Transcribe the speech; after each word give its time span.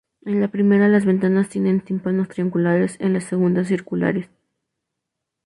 En 0.25 0.41
la 0.41 0.47
primera 0.47 0.87
las 0.87 1.05
ventanas 1.05 1.49
tienen 1.49 1.79
tímpanos 1.81 2.27
triangulares 2.27 2.97
y 2.99 3.03
en 3.03 3.13
la 3.13 3.21
segunda 3.21 3.63
circulares. 3.63 4.31